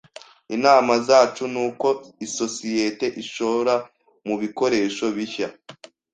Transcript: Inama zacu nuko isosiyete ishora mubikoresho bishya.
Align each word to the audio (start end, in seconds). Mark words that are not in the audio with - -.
Inama 0.55 0.93
zacu 1.07 1.43
nuko 1.53 1.87
isosiyete 2.25 3.05
ishora 3.23 3.73
mubikoresho 4.27 5.05
bishya. 5.15 5.47